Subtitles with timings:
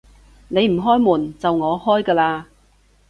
[0.47, 2.45] 你唔開門，就我開㗎喇